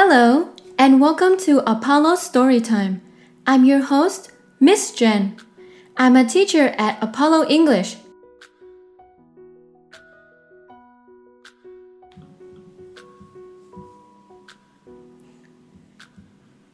Hello, 0.00 0.50
and 0.78 1.00
welcome 1.00 1.36
to 1.38 1.58
Apollo 1.68 2.18
Storytime. 2.18 3.00
I'm 3.48 3.64
your 3.64 3.80
host, 3.80 4.30
Miss 4.60 4.92
Jen. 4.92 5.36
I'm 5.96 6.14
a 6.14 6.24
teacher 6.24 6.68
at 6.78 7.02
Apollo 7.02 7.48
English. 7.48 7.96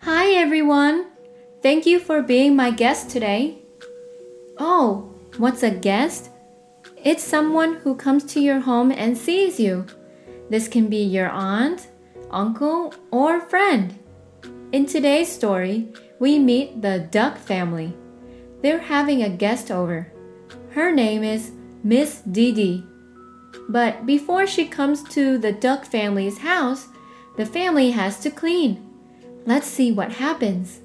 Hi, 0.02 0.26
everyone. 0.34 1.06
Thank 1.62 1.86
you 1.86 1.98
for 1.98 2.20
being 2.20 2.54
my 2.54 2.70
guest 2.70 3.08
today. 3.08 3.62
Oh, 4.58 5.14
what's 5.38 5.62
a 5.62 5.70
guest? 5.70 6.28
It's 7.02 7.24
someone 7.24 7.76
who 7.76 7.94
comes 7.94 8.24
to 8.34 8.40
your 8.40 8.60
home 8.60 8.92
and 8.92 9.16
sees 9.16 9.58
you. 9.58 9.86
This 10.50 10.68
can 10.68 10.88
be 10.88 11.02
your 11.02 11.30
aunt, 11.30 11.88
uncle, 12.34 12.92
or 13.10 13.40
friend. 13.40 13.98
In 14.72 14.86
today's 14.86 15.30
story, 15.32 15.88
we 16.18 16.38
meet 16.38 16.82
the 16.82 16.98
Duck 17.10 17.38
family. 17.38 17.96
They're 18.60 18.80
having 18.80 19.22
a 19.22 19.30
guest 19.30 19.70
over. 19.70 20.12
Her 20.70 20.92
name 20.92 21.22
is 21.22 21.52
Miss 21.84 22.20
Dee. 22.22 22.84
But 23.68 24.04
before 24.04 24.46
she 24.46 24.66
comes 24.66 25.04
to 25.10 25.38
the 25.38 25.52
Duck 25.52 25.84
family's 25.84 26.38
house, 26.38 26.88
the 27.36 27.46
family 27.46 27.92
has 27.92 28.18
to 28.20 28.30
clean. 28.30 28.84
Let's 29.46 29.66
see 29.66 29.92
what 29.92 30.12
happens. 30.12 30.80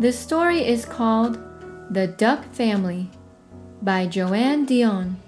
The 0.00 0.12
story 0.12 0.66
is 0.66 0.86
called 0.86 1.38
The 1.90 2.06
Duck 2.06 2.50
Family 2.54 3.10
by 3.82 4.06
Joanne 4.06 4.64
Dion. 4.64 5.20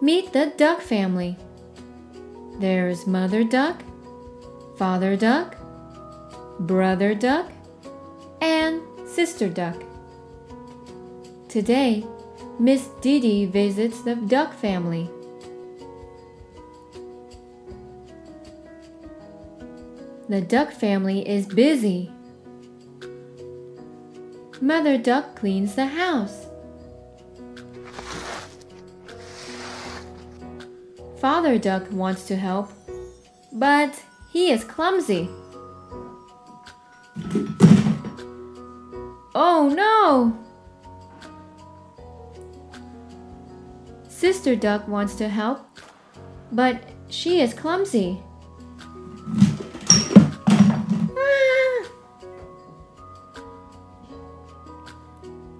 Meet 0.00 0.32
the 0.32 0.54
duck 0.56 0.80
family. 0.80 1.36
There's 2.60 3.06
Mother 3.06 3.44
Duck, 3.44 3.82
Father 4.78 5.16
Duck, 5.16 5.56
Brother 6.60 7.14
Duck, 7.14 7.52
and 8.40 8.80
Sister 9.06 9.50
Duck. 9.50 9.76
Today, 11.50 12.06
Miss 12.58 12.88
Dee 13.02 13.44
visits 13.44 14.00
the 14.00 14.16
duck 14.16 14.54
family. 14.54 15.10
The 20.26 20.40
duck 20.40 20.72
family 20.72 21.28
is 21.28 21.46
busy. 21.46 22.10
Mother 24.58 24.96
Duck 24.96 25.36
cleans 25.36 25.74
the 25.74 25.84
house. 25.84 26.46
Father 31.18 31.58
Duck 31.58 31.90
wants 31.92 32.26
to 32.28 32.36
help, 32.36 32.70
but 33.52 34.02
he 34.32 34.50
is 34.50 34.64
clumsy. 34.64 35.28
Oh 39.34 39.70
no! 39.74 40.38
Sister 44.08 44.56
Duck 44.56 44.88
wants 44.88 45.16
to 45.16 45.28
help, 45.28 45.66
but 46.50 46.82
she 47.08 47.42
is 47.42 47.52
clumsy. 47.52 48.22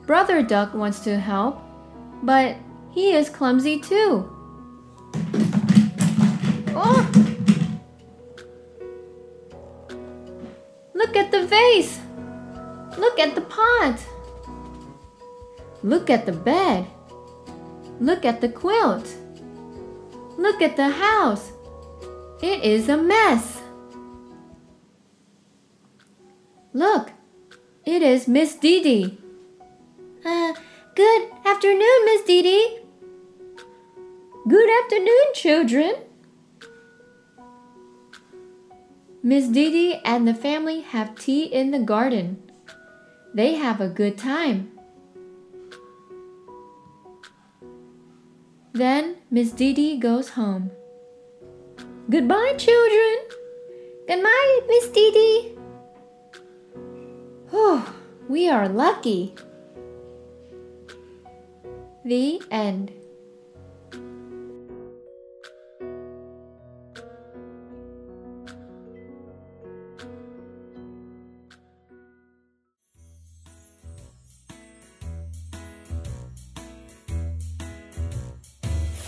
Brother 0.06 0.42
Duck 0.42 0.74
wants 0.74 1.00
to 1.00 1.18
help, 1.18 1.62
but 2.22 2.56
he 2.90 3.12
is 3.12 3.30
clumsy 3.30 3.80
too. 3.80 4.30
Oh! 6.76 7.10
Look 10.94 11.16
at 11.16 11.30
the 11.30 11.46
vase! 11.46 12.00
Look 12.98 13.18
at 13.18 13.34
the 13.34 13.40
pot! 13.40 13.98
Look 15.82 16.10
at 16.10 16.26
the 16.26 16.32
bed! 16.32 16.86
Look 17.98 18.24
at 18.24 18.40
the 18.40 18.48
quilt! 18.48 19.08
Look 20.36 20.60
at 20.60 20.76
the 20.76 20.90
house! 20.90 21.50
It 22.42 22.62
is 22.62 22.88
a 22.90 22.98
mess! 22.98 23.62
Look! 26.74 27.12
It 27.86 28.02
is 28.02 28.28
Miss 28.28 28.54
Dee 28.54 28.82
Dee! 28.82 29.23
Uh, 30.24 30.54
good 30.94 31.28
afternoon, 31.44 32.04
Miss 32.06 32.22
Dee 32.22 32.40
Dee. 32.40 32.78
Good 34.48 34.70
afternoon, 34.82 35.26
children. 35.34 35.96
Miss 39.22 39.48
Dee 39.48 39.70
Dee 39.70 40.00
and 40.02 40.26
the 40.26 40.32
family 40.32 40.80
have 40.80 41.14
tea 41.16 41.44
in 41.44 41.72
the 41.72 41.78
garden. 41.78 42.42
They 43.34 43.56
have 43.56 43.82
a 43.82 43.88
good 43.88 44.16
time. 44.16 44.70
Then 48.72 49.16
Miss 49.30 49.52
Dee 49.52 49.74
Dee 49.74 49.98
goes 49.98 50.30
home. 50.30 50.70
Goodbye, 52.08 52.54
children. 52.56 53.16
Goodbye, 54.08 54.60
Miss 54.68 54.88
Dee 54.88 55.10
Dee. 55.12 55.58
Oh, 57.52 57.94
we 58.26 58.48
are 58.48 58.70
lucky. 58.70 59.34
The 62.06 62.38
end. 62.50 62.92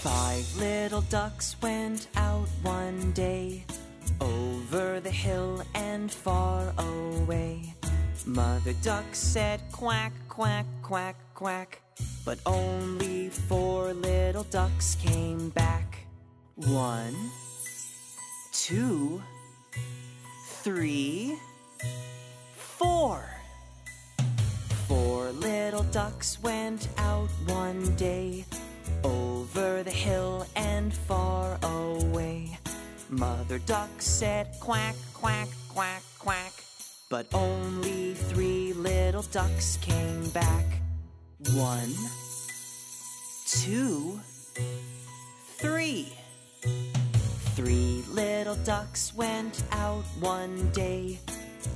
Five 0.01 0.57
little 0.57 1.03
ducks 1.03 1.55
went 1.61 2.09
out 2.17 2.49
one 2.63 3.13
day 3.13 3.63
over 4.23 5.01
the 5.01 5.11
hill 5.11 5.63
and 5.75 6.11
far 6.11 6.73
away. 6.79 7.75
Mother 8.25 8.73
duck 8.83 9.05
said 9.13 9.61
quack, 9.71 10.15
quack, 10.31 10.65
quack, 10.83 11.17
quack. 11.35 11.83
But 12.25 12.41
only 12.45 13.29
four 13.29 13.95
little 13.95 14.43
ducks 14.45 14.97
came 14.97 15.51
back. 15.51 15.99
One, 16.57 17.15
two, 18.53 19.23
three, 20.63 21.39
four. 22.57 23.25
Four 24.89 25.31
little 25.31 25.85
ducks 25.85 26.43
went 26.43 26.89
out 26.99 27.31
one 27.47 27.95
day 27.95 28.45
over 29.05 29.83
the 29.83 29.91
hill 29.91 30.47
and 30.57 30.93
far 30.93 31.59
away. 31.63 32.59
Mother 33.09 33.61
duck 33.61 33.91
said 33.99 34.49
quack, 34.61 34.97
quack, 35.15 35.49
quack, 35.69 36.03
quack. 36.19 36.53
But 37.09 37.27
only 37.33 38.15
three 38.15 38.73
little 38.73 39.23
ducks 39.23 39.77
came 39.81 40.29
back. 40.31 40.65
One, 41.39 41.93
two, 43.47 44.19
three. 45.59 46.15
Three 47.55 48.03
little 48.11 48.55
ducks 48.65 49.13
went 49.15 49.63
out 49.71 50.05
one 50.19 50.71
day 50.71 51.21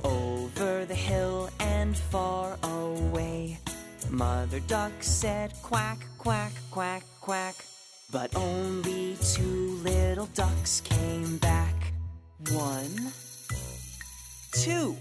over 0.03 0.85
the 0.85 0.95
hill 0.95 1.51
and 1.59 1.95
far 1.95 2.57
away. 2.63 3.59
Mother 4.09 4.61
duck 4.61 4.93
said 4.99 5.53
quack, 5.61 6.07
quack, 6.17 6.53
quack, 6.71 7.03
quack. 7.21 7.55
But 8.11 8.35
only 8.35 9.15
two 9.21 9.79
little 9.83 10.27
ducks 10.33 10.81
came 10.81 11.37
back. 11.37 11.93
One, 12.49 13.11
two. 14.53 14.97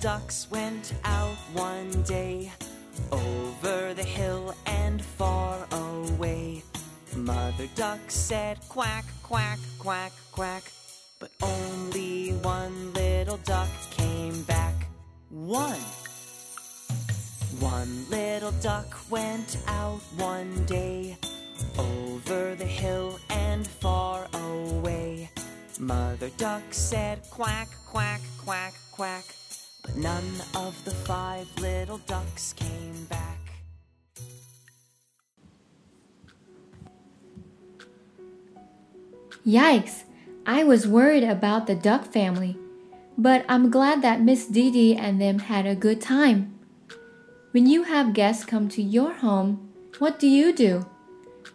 Ducks 0.00 0.50
went 0.50 0.94
out 1.04 1.36
one 1.52 2.02
day 2.04 2.50
over 3.12 3.92
the 3.92 4.02
hill 4.02 4.54
and 4.64 5.04
far 5.04 5.66
away. 5.72 6.62
Mother 7.14 7.68
duck 7.74 8.00
said 8.08 8.58
quack, 8.70 9.04
quack, 9.22 9.58
quack, 9.78 10.12
quack. 10.32 10.62
But 11.18 11.32
only 11.42 12.30
one 12.40 12.94
little 12.94 13.36
duck 13.44 13.68
came 13.90 14.42
back. 14.44 14.74
One. 15.28 15.84
One 17.58 18.06
little 18.08 18.52
duck 18.62 18.96
went 19.10 19.58
out 19.66 20.00
one 20.16 20.64
day 20.64 21.18
over 21.76 22.54
the 22.54 22.64
hill 22.64 23.18
and 23.28 23.66
far 23.66 24.28
away. 24.32 25.28
Mother 25.78 26.30
Duck 26.38 26.62
said 26.70 27.20
quack, 27.30 27.68
quack, 27.86 28.20
quack, 28.38 28.74
quack. 28.92 29.24
Yikes! 39.50 40.04
I 40.46 40.62
was 40.62 40.86
worried 40.86 41.24
about 41.24 41.66
the 41.66 41.74
duck 41.74 42.04
family, 42.04 42.56
but 43.18 43.44
I'm 43.48 43.68
glad 43.68 44.00
that 44.02 44.20
Miss 44.20 44.46
Dee 44.46 44.94
and 44.94 45.20
them 45.20 45.40
had 45.40 45.66
a 45.66 45.74
good 45.74 46.00
time. 46.00 46.54
When 47.50 47.66
you 47.66 47.82
have 47.82 48.14
guests 48.14 48.44
come 48.44 48.68
to 48.68 48.80
your 48.80 49.12
home, 49.12 49.68
what 49.98 50.20
do 50.20 50.28
you 50.28 50.52
do? 50.52 50.86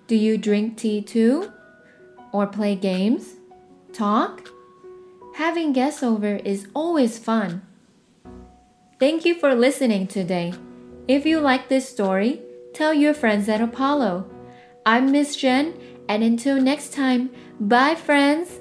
Do 0.08 0.16
you 0.18 0.38
drink 0.38 0.76
tea 0.76 1.02
too? 1.02 1.54
Or 2.34 2.48
play 2.48 2.76
games? 2.76 3.36
Talk? 3.94 4.50
Having 5.36 5.72
guests 5.72 6.04
over 6.04 6.36
is 6.44 6.68
always 6.74 7.18
fun. 7.18 7.62
Thank 9.00 9.24
you 9.24 9.36
for 9.36 9.56
listening 9.56 10.08
today. 10.08 10.54
If 11.08 11.26
you 11.26 11.40
like 11.40 11.70
this 11.70 11.88
story, 11.88 12.42
tell 12.74 12.94
your 12.94 13.14
friends 13.14 13.48
at 13.48 13.62
Apollo. 13.62 14.30
I'm 14.86 15.14
Miss 15.14 15.38
Jen, 15.38 15.74
and 16.08 16.24
until 16.24 16.62
next 16.62 16.94
time, 16.94 17.30
bye, 17.60 17.96
friends. 17.96 18.60